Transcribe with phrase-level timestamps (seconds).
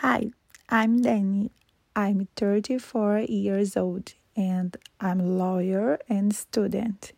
[0.00, 0.32] Hi,
[0.68, 1.52] I'm Danny.
[1.94, 7.12] I'm 34 years old and I'm lawyer and student.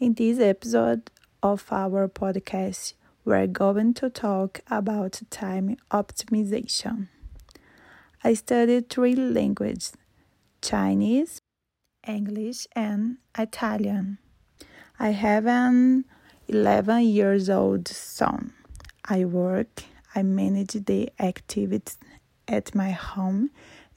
[0.00, 1.08] In this episode
[1.40, 2.94] of our podcast,
[3.24, 7.06] we're going to talk about time optimization.
[8.24, 9.92] I studied three languages
[10.62, 11.40] Chinese,
[12.06, 14.18] English, and Italian.
[14.98, 16.06] I have an
[16.48, 18.52] 11 years old son.
[19.04, 21.98] I work I manage the activities
[22.46, 23.50] at my home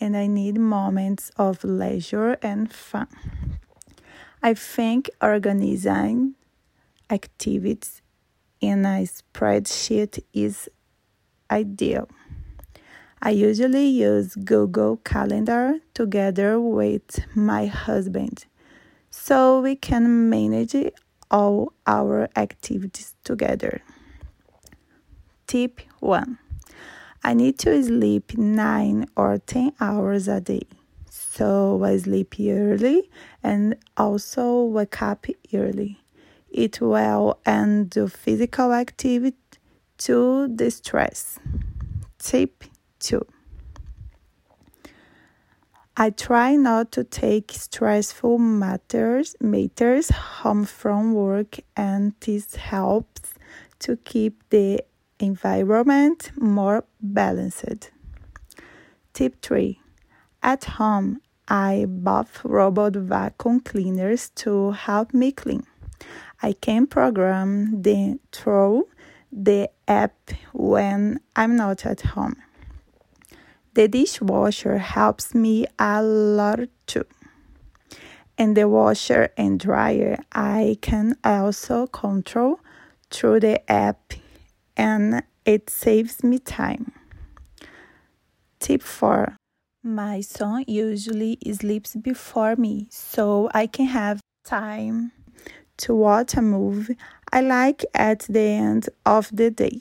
[0.00, 3.08] and I need moments of leisure and fun.
[4.42, 6.34] I think organizing
[7.10, 8.02] activities
[8.60, 10.68] in a spreadsheet is
[11.50, 12.08] ideal.
[13.22, 18.44] I usually use Google Calendar together with my husband
[19.10, 20.76] so we can manage
[21.30, 23.82] all our activities together.
[25.46, 26.38] Tip 1
[27.22, 30.66] I need to sleep 9 or 10 hours a day.
[31.08, 33.10] So I sleep early
[33.42, 36.00] and also wake up early.
[36.50, 39.36] Eat well and do physical activity
[39.98, 41.38] to distress.
[42.18, 42.64] Tip
[43.00, 43.26] 2
[45.96, 53.34] I try not to take stressful matters matters home from work and this helps
[53.78, 54.82] to keep the
[55.18, 57.90] environment more balanced.
[59.12, 59.80] Tip 3
[60.42, 65.66] At home, I bought robot vacuum cleaners to help me clean.
[66.42, 68.88] I can program them through
[69.32, 72.36] the app when I'm not at home.
[73.74, 77.06] The dishwasher helps me a lot too.
[78.38, 82.60] And the washer and dryer I can also control
[83.10, 84.14] through the app
[84.76, 86.92] and it saves me time.
[88.60, 89.36] Tip 4
[89.82, 95.12] My son usually sleeps before me, so I can have time
[95.76, 96.96] to watch a movie
[97.32, 99.80] I like at the end of the day.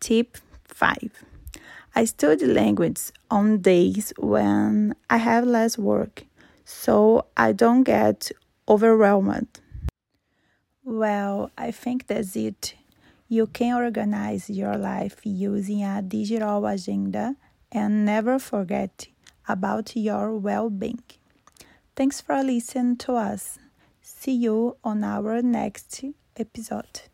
[0.00, 1.24] Tip 5
[1.94, 6.24] I study language on days when I have less work,
[6.64, 8.32] so I don't get
[8.68, 9.60] overwhelmed.
[10.84, 12.74] Well, I think that's it.
[13.32, 17.36] You can organize your life using a digital agenda
[17.72, 19.06] and never forget
[19.48, 21.02] about your well being.
[21.96, 23.58] Thanks for listening to us.
[24.02, 26.04] See you on our next
[26.36, 27.08] episode.